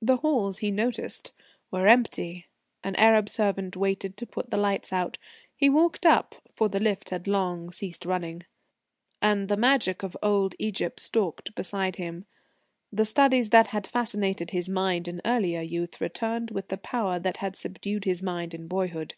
The 0.00 0.18
halls, 0.18 0.58
he 0.58 0.70
noticed, 0.70 1.32
were 1.72 1.88
empty; 1.88 2.46
an 2.84 2.94
Arab 2.94 3.28
servant 3.28 3.76
waited 3.76 4.16
to 4.18 4.24
put 4.26 4.50
the 4.50 4.56
lights 4.56 4.92
out. 4.92 5.18
He 5.56 5.68
walked 5.68 6.06
up, 6.06 6.36
for 6.54 6.68
the 6.68 6.78
lift 6.78 7.10
had 7.10 7.26
long 7.26 7.72
ceased 7.72 8.06
running. 8.06 8.44
And 9.20 9.48
the 9.48 9.56
magic 9.56 10.04
of 10.04 10.16
old 10.22 10.54
Egypt 10.60 11.00
stalked 11.00 11.52
beside 11.56 11.96
him. 11.96 12.26
The 12.92 13.04
studies 13.04 13.50
that 13.50 13.66
had 13.66 13.88
fascinated 13.88 14.52
his 14.52 14.68
mind 14.68 15.08
in 15.08 15.20
earlier 15.24 15.62
youth 15.62 16.00
returned 16.00 16.52
with 16.52 16.68
the 16.68 16.78
power 16.78 17.18
that 17.18 17.38
had 17.38 17.56
subdued 17.56 18.04
his 18.04 18.22
mind 18.22 18.54
in 18.54 18.68
boyhood. 18.68 19.16